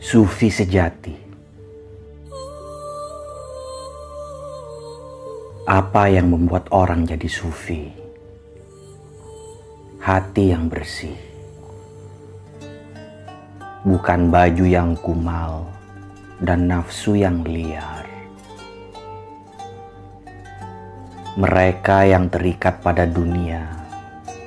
Sufi 0.00 0.48
sejati. 0.48 1.12
Apa 5.68 6.08
yang 6.08 6.32
membuat 6.32 6.72
orang 6.72 7.04
jadi 7.04 7.28
sufi? 7.28 7.84
Hati 10.00 10.56
yang 10.56 10.72
bersih. 10.72 11.20
Bukan 13.84 14.32
baju 14.32 14.64
yang 14.64 14.96
kumal 15.04 15.68
dan 16.40 16.64
nafsu 16.64 17.20
yang 17.20 17.44
liar. 17.44 18.08
Mereka 21.36 22.08
yang 22.08 22.32
terikat 22.32 22.80
pada 22.80 23.04
dunia 23.04 23.68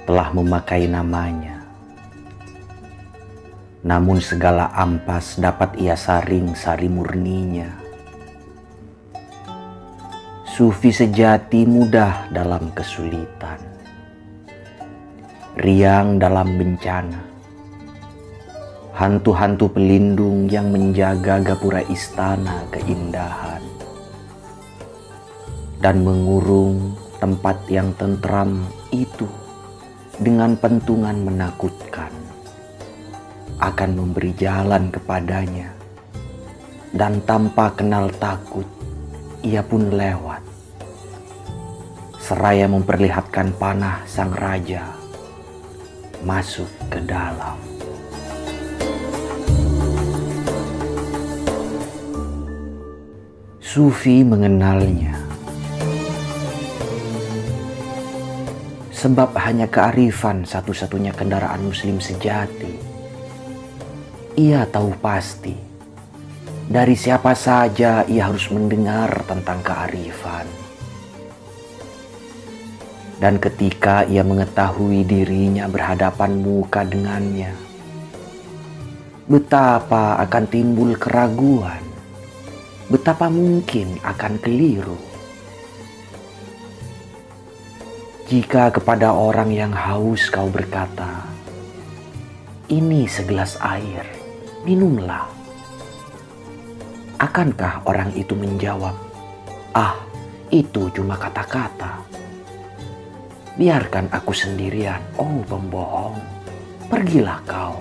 telah 0.10 0.34
memakai 0.34 0.90
namanya 0.90 1.53
namun 3.84 4.24
segala 4.24 4.72
ampas 4.72 5.36
dapat 5.36 5.76
ia 5.76 6.00
saring 6.00 6.56
sari 6.56 6.88
murninya. 6.88 7.68
Sufi 10.48 10.94
sejati 10.96 11.68
mudah 11.68 12.32
dalam 12.32 12.72
kesulitan, 12.72 13.60
riang 15.60 16.16
dalam 16.16 16.56
bencana, 16.56 17.20
hantu-hantu 18.96 19.68
pelindung 19.68 20.48
yang 20.48 20.72
menjaga 20.72 21.44
gapura 21.44 21.84
istana 21.92 22.64
keindahan, 22.72 23.66
dan 25.84 26.06
mengurung 26.06 26.96
tempat 27.20 27.58
yang 27.68 27.92
tentram 27.98 28.64
itu 28.94 29.28
dengan 30.22 30.54
pentungan 30.56 31.18
menakutkan 31.26 32.23
akan 33.62 33.90
memberi 33.94 34.34
jalan 34.38 34.90
kepadanya, 34.90 35.74
dan 36.94 37.22
tanpa 37.26 37.74
kenal 37.74 38.10
takut, 38.22 38.66
ia 39.42 39.66
pun 39.66 39.90
lewat. 39.90 40.42
Seraya 42.24 42.72
memperlihatkan 42.72 43.52
panah 43.60 44.00
sang 44.08 44.32
raja 44.32 44.88
masuk 46.24 46.72
ke 46.88 47.04
dalam. 47.04 47.60
Sufi 53.60 54.24
mengenalnya. 54.24 55.20
Sebab 58.94 59.36
hanya 59.36 59.68
kearifan 59.68 60.48
satu-satunya 60.48 61.12
kendaraan 61.12 61.68
muslim 61.68 62.00
sejati 62.00 62.93
ia 64.34 64.66
tahu 64.66 64.98
pasti 64.98 65.54
dari 66.66 66.98
siapa 66.98 67.38
saja 67.38 68.02
ia 68.10 68.26
harus 68.26 68.50
mendengar 68.50 69.22
tentang 69.30 69.62
kearifan. 69.62 70.50
Dan 73.22 73.38
ketika 73.38 74.04
ia 74.10 74.26
mengetahui 74.26 75.06
dirinya 75.06 75.70
berhadapan 75.70 76.42
muka 76.42 76.82
dengannya, 76.82 77.54
betapa 79.30 80.18
akan 80.26 80.44
timbul 80.50 80.98
keraguan, 80.98 81.84
betapa 82.90 83.30
mungkin 83.30 84.02
akan 84.02 84.34
keliru. 84.42 84.98
Jika 88.28 88.74
kepada 88.74 89.14
orang 89.14 89.54
yang 89.54 89.72
haus 89.72 90.26
kau 90.34 90.50
berkata, 90.50 91.22
"Ini 92.66 93.06
segelas 93.06 93.62
air." 93.62 94.23
Minumlah. 94.64 95.28
Akankah 97.20 97.84
orang 97.84 98.16
itu 98.16 98.32
menjawab, 98.32 98.96
"Ah, 99.76 100.00
itu 100.52 100.88
cuma 100.96 101.20
kata-kata"? 101.20 102.00
Biarkan 103.60 104.10
aku 104.10 104.32
sendirian, 104.34 105.04
oh 105.20 105.44
pembohong. 105.46 106.18
Pergilah 106.88 107.40
kau. 107.44 107.78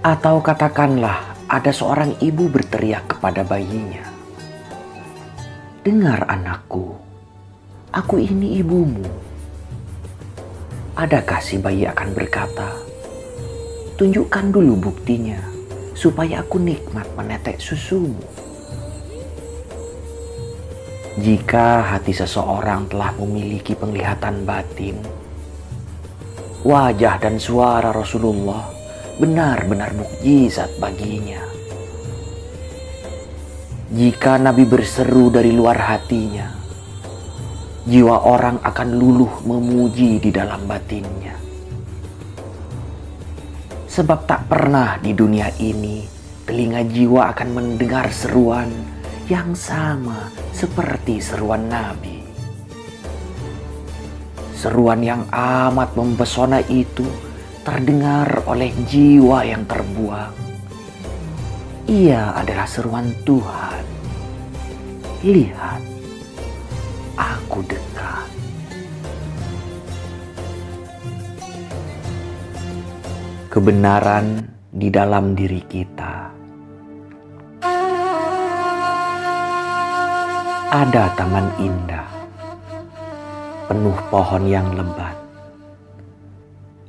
Atau 0.00 0.40
katakanlah 0.40 1.36
ada 1.44 1.70
seorang 1.70 2.16
ibu 2.24 2.48
berteriak 2.48 3.16
kepada 3.16 3.44
bayinya, 3.44 4.08
"Dengar 5.84 6.24
anakku, 6.32 6.96
aku 7.92 8.16
ini 8.16 8.64
ibumu." 8.64 9.29
Adakah 11.00 11.40
si 11.40 11.56
bayi 11.56 11.88
akan 11.88 12.12
berkata, 12.12 12.76
"Tunjukkan 13.96 14.52
dulu 14.52 14.92
buktinya, 14.92 15.40
supaya 15.96 16.44
aku 16.44 16.60
nikmat 16.60 17.08
menetek 17.16 17.56
susumu"? 17.56 18.20
Jika 21.16 21.88
hati 21.88 22.12
seseorang 22.12 22.92
telah 22.92 23.16
memiliki 23.16 23.72
penglihatan 23.72 24.44
batin, 24.44 25.00
wajah 26.68 27.16
dan 27.16 27.40
suara 27.40 27.96
Rasulullah 27.96 28.68
benar-benar 29.16 29.96
mukjizat 29.96 30.76
baginya. 30.76 31.40
Jika 33.88 34.36
Nabi 34.36 34.68
berseru 34.68 35.32
dari 35.32 35.48
luar 35.56 35.80
hatinya, 35.80 36.59
jiwa 37.88 38.28
orang 38.28 38.60
akan 38.60 38.88
luluh 38.96 39.32
memuji 39.48 40.20
di 40.20 40.28
dalam 40.28 40.68
batinnya. 40.68 41.36
Sebab 43.90 44.28
tak 44.28 44.46
pernah 44.46 45.00
di 45.00 45.16
dunia 45.16 45.50
ini 45.60 46.04
telinga 46.44 46.82
jiwa 46.86 47.30
akan 47.32 47.48
mendengar 47.50 48.10
seruan 48.10 48.70
yang 49.30 49.54
sama 49.54 50.30
seperti 50.50 51.22
seruan 51.22 51.70
Nabi. 51.70 52.20
Seruan 54.54 55.00
yang 55.00 55.24
amat 55.32 55.96
mempesona 55.96 56.60
itu 56.68 57.06
terdengar 57.64 58.44
oleh 58.44 58.74
jiwa 58.84 59.40
yang 59.46 59.64
terbuang. 59.64 60.36
Ia 61.88 62.36
adalah 62.36 62.68
seruan 62.68 63.10
Tuhan. 63.24 63.84
Lihat, 65.24 65.80
aku. 67.50 67.66
Kebenaran 73.50 74.46
di 74.70 74.86
dalam 74.94 75.34
diri 75.34 75.58
kita. 75.66 76.30
Ada 80.70 81.18
taman 81.18 81.50
indah, 81.58 82.06
penuh 83.66 83.98
pohon 84.06 84.46
yang 84.46 84.70
lebat. 84.78 85.18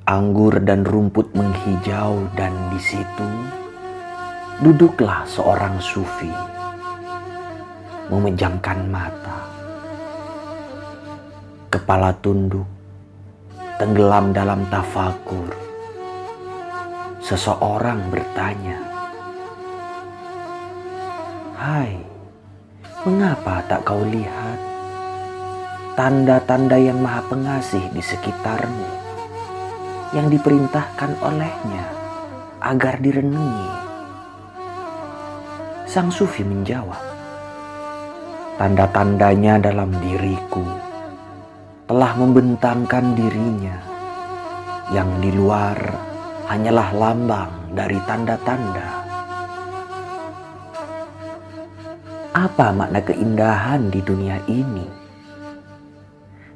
Anggur 0.06 0.62
dan 0.62 0.86
rumput 0.86 1.34
menghijau 1.34 2.30
dan 2.38 2.54
di 2.70 2.78
situ 2.78 3.30
duduklah 4.62 5.26
seorang 5.26 5.82
sufi 5.82 6.30
memejamkan 8.12 8.92
mata 8.92 9.51
kepala 11.72 12.12
tunduk, 12.20 12.68
tenggelam 13.80 14.36
dalam 14.36 14.68
tafakur. 14.68 15.56
Seseorang 17.24 18.12
bertanya, 18.12 18.76
"Hai, 21.56 21.96
mengapa 23.08 23.64
tak 23.72 23.88
kau 23.88 24.04
lihat 24.04 24.60
tanda-tanda 25.96 26.76
yang 26.76 27.00
maha 27.00 27.24
pengasih 27.32 27.88
di 27.96 28.04
sekitarmu 28.04 28.92
yang 30.12 30.28
diperintahkan 30.28 31.24
olehnya 31.24 31.88
agar 32.60 33.00
direnungi. 33.00 33.72
Sang 35.88 36.12
sufi 36.12 36.44
menjawab, 36.44 37.00
tanda-tandanya 38.60 39.56
dalam 39.64 39.96
diriku 40.04 40.91
telah 41.92 42.16
membentangkan 42.16 43.20
dirinya 43.20 43.76
yang 44.96 45.12
di 45.20 45.28
luar 45.36 45.76
hanyalah 46.48 46.96
lambang 46.96 47.52
dari 47.76 48.00
tanda-tanda. 48.08 49.04
Apa 52.32 52.72
makna 52.72 53.04
keindahan 53.04 53.92
di 53.92 54.00
dunia 54.08 54.40
ini? 54.48 54.88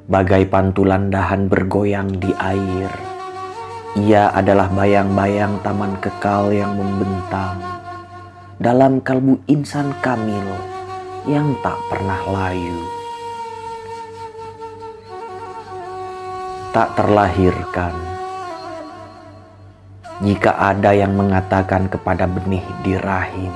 Bagai 0.08 0.48
pantulan 0.48 1.12
dahan 1.12 1.52
bergoyang 1.52 2.16
di 2.16 2.32
air, 2.40 2.88
ia 4.00 4.32
adalah 4.32 4.72
bayang-bayang 4.72 5.60
taman 5.60 6.00
kekal 6.00 6.48
yang 6.48 6.80
membentang 6.80 7.60
dalam 8.56 9.04
kalbu 9.04 9.36
insan 9.52 9.92
kamil 10.00 10.48
yang 11.28 11.52
tak 11.60 11.76
pernah 11.92 12.24
layu. 12.24 12.95
Tak 16.76 16.92
terlahirkan. 16.92 17.96
Jika 20.20 20.60
ada 20.60 20.92
yang 20.92 21.16
mengatakan 21.16 21.88
kepada 21.88 22.28
benih 22.28 22.60
di 22.84 22.92
rahim, 23.00 23.48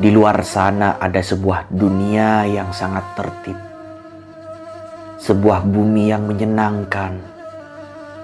di 0.00 0.08
luar 0.08 0.40
sana 0.40 0.96
ada 0.96 1.20
sebuah 1.20 1.68
dunia 1.68 2.48
yang 2.48 2.72
sangat 2.72 3.04
tertib. 3.12 3.60
Sebuah 5.20 5.68
bumi 5.68 6.16
yang 6.16 6.24
menyenangkan 6.24 7.20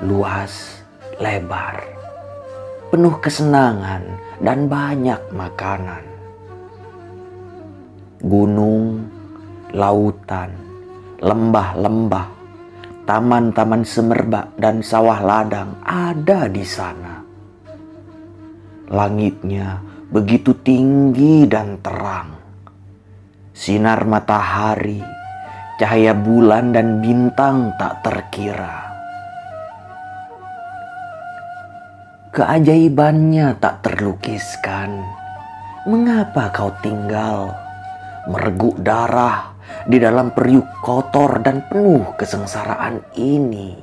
luas, 0.00 0.80
lebar, 1.20 1.84
penuh 2.88 3.20
kesenangan 3.20 4.00
dan 4.40 4.64
banyak 4.64 5.20
makanan. 5.28 6.00
Gunung, 8.24 9.12
lautan, 9.76 10.56
lembah-lembah, 11.20 12.41
taman-taman 13.04 13.82
semerbak 13.82 14.54
dan 14.58 14.80
sawah 14.80 15.20
ladang 15.20 15.78
ada 15.84 16.48
di 16.48 16.64
sana. 16.66 17.22
Langitnya 18.92 19.80
begitu 20.12 20.56
tinggi 20.60 21.48
dan 21.48 21.80
terang. 21.80 22.34
Sinar 23.52 24.08
matahari, 24.08 25.00
cahaya 25.76 26.16
bulan 26.16 26.72
dan 26.72 27.04
bintang 27.04 27.76
tak 27.76 28.00
terkira 28.00 28.92
Keajaibannya 32.32 33.60
tak 33.60 33.84
terlukiskan. 33.84 35.04
Mengapa 35.84 36.48
kau 36.48 36.72
tinggal 36.80 37.52
mereguk 38.24 38.80
darah 38.80 39.51
di 39.86 39.96
dalam 40.00 40.34
periuk 40.34 40.82
kotor 40.82 41.42
dan 41.42 41.64
penuh 41.66 42.14
kesengsaraan 42.18 43.02
ini? 43.18 43.74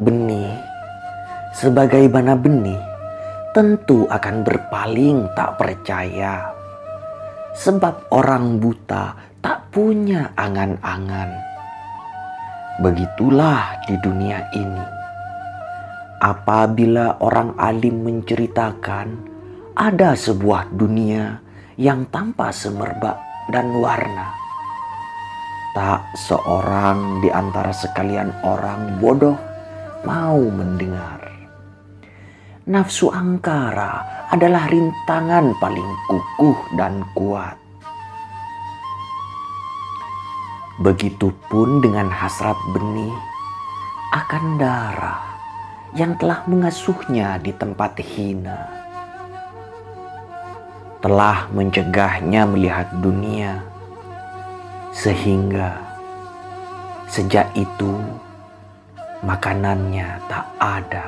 Benih, 0.00 0.52
sebagai 1.54 2.06
bana 2.10 2.34
benih, 2.34 2.80
tentu 3.54 4.04
akan 4.10 4.42
berpaling 4.42 5.30
tak 5.38 5.54
percaya. 5.54 6.50
Sebab 7.54 8.10
orang 8.10 8.58
buta 8.58 9.14
tak 9.38 9.70
punya 9.70 10.34
angan-angan. 10.34 11.30
Begitulah 12.82 13.78
di 13.86 13.94
dunia 14.02 14.42
ini 14.58 15.04
apabila 16.24 17.20
orang 17.20 17.52
alim 17.60 18.00
menceritakan 18.00 19.12
ada 19.76 20.16
sebuah 20.16 20.72
dunia 20.72 21.36
yang 21.76 22.08
tanpa 22.08 22.48
semerbak 22.48 23.20
dan 23.50 23.74
warna. 23.76 24.32
Tak 25.74 26.14
seorang 26.14 27.18
di 27.18 27.28
antara 27.34 27.74
sekalian 27.74 28.30
orang 28.46 29.02
bodoh 29.02 29.34
mau 30.06 30.38
mendengar. 30.38 31.18
Nafsu 32.64 33.12
angkara 33.12 34.26
adalah 34.32 34.70
rintangan 34.72 35.52
paling 35.60 35.90
kukuh 36.08 36.58
dan 36.80 37.04
kuat. 37.12 37.58
Begitupun 40.80 41.84
dengan 41.84 42.10
hasrat 42.10 42.56
benih 42.74 43.14
akan 44.10 44.58
darah 44.58 45.22
yang 45.94 46.18
telah 46.18 46.42
mengasuhnya 46.50 47.38
di 47.38 47.54
tempat 47.54 47.94
hina, 48.02 48.73
telah 51.04 51.44
mencegahnya 51.52 52.48
melihat 52.48 52.88
dunia, 53.04 53.60
sehingga 54.88 55.76
sejak 57.12 57.44
itu 57.52 58.00
makanannya 59.20 60.16
tak 60.32 60.48
ada 60.56 61.04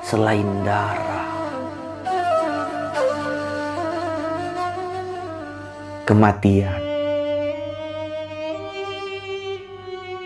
selain 0.00 0.48
darah. 0.64 1.28
Kematian 6.08 6.80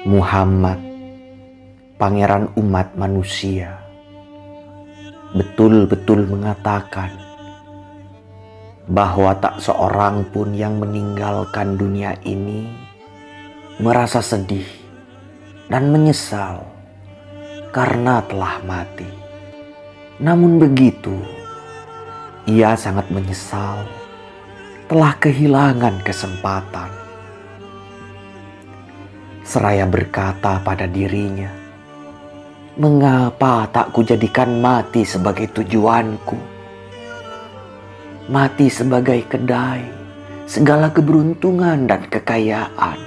Muhammad 0.06 0.78
pangeran 1.98 2.46
umat 2.54 2.94
manusia, 2.94 3.74
betul-betul 5.34 6.30
mengatakan 6.30 7.10
bahwa 8.90 9.30
tak 9.38 9.62
seorang 9.62 10.26
pun 10.34 10.50
yang 10.50 10.82
meninggalkan 10.82 11.78
dunia 11.78 12.18
ini 12.26 12.66
merasa 13.78 14.18
sedih 14.18 14.66
dan 15.70 15.94
menyesal 15.94 16.66
karena 17.70 18.20
telah 18.26 18.58
mati. 18.66 19.08
Namun 20.22 20.60
begitu, 20.60 21.14
ia 22.44 22.74
sangat 22.74 23.08
menyesal 23.08 23.86
telah 24.90 25.16
kehilangan 25.16 26.02
kesempatan. 26.04 26.90
Seraya 29.42 29.88
berkata 29.88 30.60
pada 30.62 30.86
dirinya, 30.86 31.48
Mengapa 32.72 33.68
tak 33.68 33.92
kujadikan 33.92 34.56
mati 34.64 35.04
sebagai 35.04 35.52
tujuanku? 35.52 36.51
Mati 38.30 38.70
sebagai 38.70 39.26
kedai, 39.26 39.82
segala 40.46 40.94
keberuntungan 40.94 41.90
dan 41.90 42.06
kekayaan. 42.06 42.98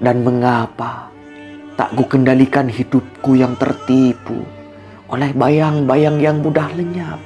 Dan 0.00 0.20
mengapa 0.20 1.08
tak 1.80 1.96
kukendalikan 1.96 2.68
hidupku 2.68 3.40
yang 3.40 3.56
tertipu 3.56 4.44
oleh 5.08 5.32
bayang-bayang 5.32 6.20
yang 6.20 6.44
mudah 6.44 6.68
lenyap 6.76 7.16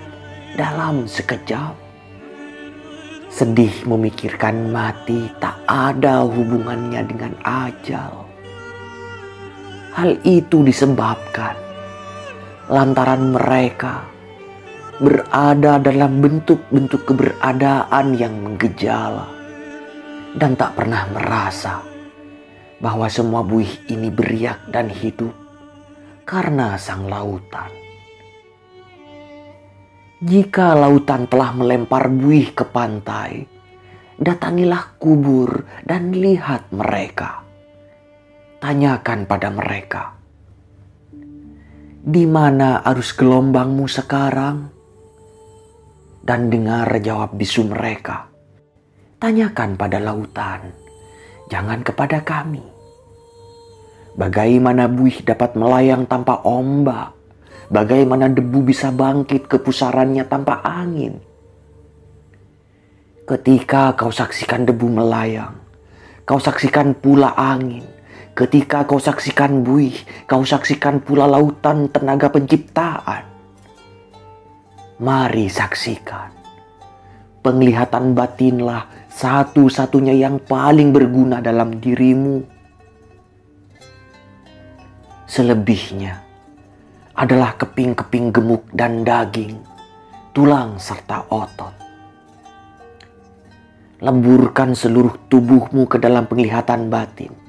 dalam 0.54 1.10
sekejap? 1.10 1.74
Sedih 3.34 3.74
memikirkan 3.82 4.70
mati 4.70 5.26
tak 5.42 5.58
ada 5.66 6.22
hubungannya 6.22 7.02
dengan 7.02 7.34
ajal 7.42 8.24
Hal 9.94 10.18
itu 10.22 10.66
disebabkan 10.66 11.54
lantaran 12.66 13.30
mereka 13.30 14.13
berada 15.02 15.82
dalam 15.82 16.22
bentuk-bentuk 16.22 17.06
keberadaan 17.06 18.14
yang 18.14 18.34
menggejala 18.38 19.26
dan 20.38 20.58
tak 20.58 20.74
pernah 20.78 21.06
merasa 21.14 21.82
bahwa 22.82 23.06
semua 23.08 23.40
buih 23.46 23.88
ini 23.90 24.10
beriak 24.10 24.68
dan 24.68 24.90
hidup 24.90 25.32
karena 26.26 26.74
sang 26.76 27.06
lautan. 27.06 27.70
Jika 30.24 30.72
lautan 30.72 31.28
telah 31.28 31.52
melempar 31.52 32.08
buih 32.08 32.56
ke 32.56 32.64
pantai, 32.64 33.44
datangilah 34.16 34.96
kubur 34.96 35.68
dan 35.84 36.14
lihat 36.16 36.72
mereka 36.72 37.44
tanyakan 38.64 39.28
pada 39.28 39.52
mereka, 39.52 40.16
"Di 42.00 42.24
mana 42.24 42.80
arus 42.88 43.12
gelombangmu 43.12 43.84
sekarang?" 43.84 44.73
Dan 46.24 46.48
dengar 46.48 46.88
jawab 47.04 47.36
bisu 47.36 47.68
mereka, 47.68 48.32
"Tanyakan 49.20 49.76
pada 49.76 50.00
lautan, 50.00 50.72
jangan 51.52 51.84
kepada 51.84 52.24
kami." 52.24 52.64
Bagaimana 54.16 54.88
buih 54.88 55.20
dapat 55.20 55.52
melayang 55.52 56.08
tanpa 56.08 56.40
ombak? 56.48 57.12
Bagaimana 57.68 58.32
debu 58.32 58.64
bisa 58.64 58.88
bangkit 58.88 59.44
ke 59.44 59.60
pusarannya 59.60 60.24
tanpa 60.24 60.64
angin? 60.64 61.20
Ketika 63.28 63.92
kau 63.92 64.08
saksikan 64.08 64.64
debu 64.64 64.88
melayang, 64.88 65.60
kau 66.24 66.40
saksikan 66.40 66.96
pula 66.96 67.36
angin 67.36 67.84
Ketika 68.34 68.82
kau 68.82 68.98
saksikan 68.98 69.62
buih, 69.62 69.94
kau 70.26 70.42
saksikan 70.42 70.98
pula 70.98 71.22
lautan 71.22 71.86
tenaga 71.86 72.26
penciptaan. 72.34 73.33
Mari 75.04 75.52
saksikan. 75.52 76.32
Penglihatan 77.44 78.16
batinlah 78.16 78.88
satu-satunya 79.12 80.16
yang 80.16 80.40
paling 80.40 80.96
berguna 80.96 81.44
dalam 81.44 81.76
dirimu. 81.76 82.40
Selebihnya 85.28 86.24
adalah 87.12 87.52
keping-keping 87.60 88.32
gemuk 88.32 88.64
dan 88.72 89.04
daging, 89.04 89.60
tulang 90.32 90.80
serta 90.80 91.28
otot. 91.28 91.74
Lemburkan 94.00 94.72
seluruh 94.72 95.28
tubuhmu 95.28 95.84
ke 95.84 96.00
dalam 96.00 96.24
penglihatan 96.24 96.88
batin 96.88 97.44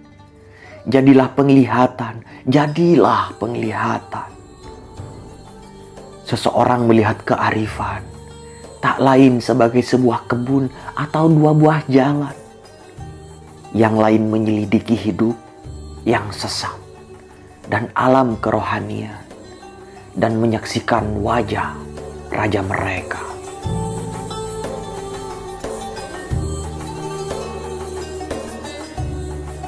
Jadilah 0.86 1.34
penglihatan, 1.34 2.22
jadilah 2.46 3.34
penglihatan. 3.42 4.35
Seseorang 6.25 6.89
melihat 6.89 7.22
kearifan, 7.22 8.01
tak 8.82 8.98
lain 8.98 9.38
sebagai 9.38 9.86
sebuah 9.86 10.25
kebun 10.25 10.74
atau 10.98 11.29
dua 11.29 11.53
buah 11.53 11.86
jalan. 11.86 12.34
Yang 13.77 13.96
lain 13.96 14.24
menyelidiki 14.34 14.98
hidup 14.98 15.38
yang 16.01 16.25
sesat 16.34 16.74
dan 17.70 17.94
alam 17.94 18.41
kerohanian 18.41 19.22
dan 20.17 20.41
menyaksikan 20.41 21.22
wajah 21.22 21.77
raja 22.34 22.62
mereka. 22.65 23.22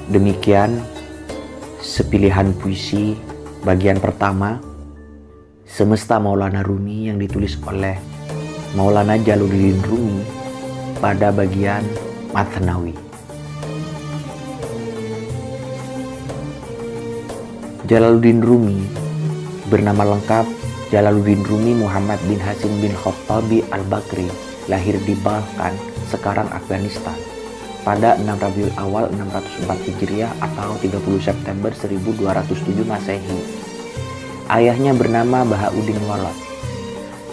Demikian 0.07 0.97
Sepilihan 1.87 2.51
puisi 2.57 3.15
bagian 3.63 4.01
pertama 4.03 4.59
Semesta 5.67 6.15
Maulana 6.15 6.63
Rumi 6.63 7.11
yang 7.11 7.19
ditulis 7.19 7.59
oleh 7.67 7.99
Maulana 8.71 9.19
Jaluluddin 9.19 9.83
Rumi 9.83 10.23
pada 11.03 11.29
bagian 11.35 11.83
Matnawi. 12.31 12.95
Jalaluddin 17.87 18.39
Rumi 18.39 18.79
bernama 19.67 20.15
lengkap 20.15 20.47
Jalaluddin 20.87 21.43
Rumi 21.43 21.75
Muhammad 21.75 22.19
bin 22.31 22.39
Hasim 22.39 22.71
bin 22.79 22.95
Khattabi 22.95 23.63
Al-Bakri 23.71 24.31
lahir 24.71 24.95
di 25.03 25.15
Balkan, 25.19 25.75
sekarang 26.07 26.47
Afghanistan 26.51 27.15
pada 27.87 28.19
6 28.19 28.27
Rabiul 28.27 28.71
Awal 28.75 29.07
604 29.15 29.87
Hijriah 29.87 30.31
atau 30.43 30.75
30 30.79 31.23
September 31.23 31.71
1207 31.71 32.83
Masehi. 32.83 33.66
Ayahnya 34.47 34.95
bernama 34.95 35.43
Bahauddin 35.43 35.99
Walad. 36.07 36.31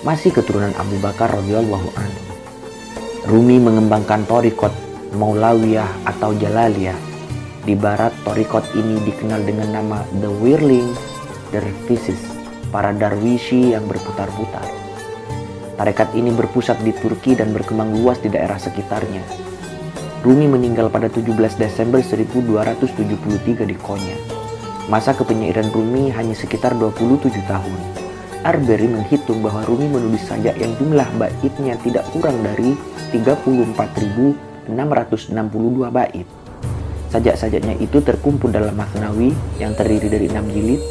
Masih 0.03 0.35
keturunan 0.35 0.75
Abu 0.75 0.99
Bakar 0.99 1.31
radhiyallahu 1.31 1.95
anhu. 1.95 2.23
Rumi 3.31 3.63
mengembangkan 3.63 4.27
torikot 4.27 4.75
Maulawiyah 5.15 6.11
atau 6.11 6.35
Jalaliyah. 6.35 6.99
Di 7.63 7.79
barat 7.79 8.11
torikot 8.27 8.67
ini 8.75 8.99
dikenal 9.07 9.47
dengan 9.47 9.79
nama 9.79 10.03
The 10.19 10.27
Whirling 10.27 10.91
Dervishes, 11.55 12.19
para 12.75 12.91
darwishi 12.91 13.79
yang 13.79 13.87
berputar-putar. 13.87 14.67
Tarekat 15.79 16.19
ini 16.19 16.35
berpusat 16.35 16.83
di 16.83 16.91
Turki 16.99 17.39
dan 17.39 17.55
berkembang 17.55 17.95
luas 17.95 18.19
di 18.19 18.27
daerah 18.27 18.59
sekitarnya. 18.59 19.23
Rumi 20.27 20.51
meninggal 20.51 20.91
pada 20.91 21.07
17 21.07 21.31
Desember 21.63 22.03
1273 22.03 23.71
di 23.71 23.79
Konya. 23.79 24.34
Masa 24.85 25.17
kepenyairan 25.17 25.73
Rumi 25.73 26.13
hanya 26.13 26.37
sekitar 26.37 26.77
27 26.77 27.33
tahun. 27.49 27.81
Arbery 28.45 28.85
menghitung 28.85 29.41
bahwa 29.41 29.65
Rumi 29.65 29.89
menulis 29.89 30.29
sajak 30.29 30.61
yang 30.61 30.77
jumlah 30.77 31.09
baitnya 31.17 31.81
tidak 31.81 32.05
kurang 32.13 32.37
dari 32.45 32.77
34.662 33.17 34.69
bait. 35.89 36.29
Sajak-sajaknya 37.09 37.81
itu 37.81 38.05
terkumpul 38.05 38.53
dalam 38.53 38.77
Masnawi 38.77 39.33
yang 39.57 39.73
terdiri 39.73 40.13
dari 40.13 40.29
enam 40.29 40.45
jilid, 40.53 40.85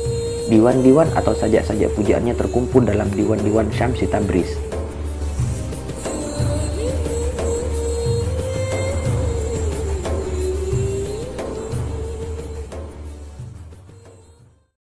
diwan-diwan 0.50 1.14
atau 1.14 1.38
sajak-sajak 1.38 1.94
pujaannya 1.94 2.34
terkumpul 2.34 2.82
dalam 2.82 3.14
diwan-diwan 3.14 3.70
Syamsi 3.70 4.10
Tabriz 4.10 4.73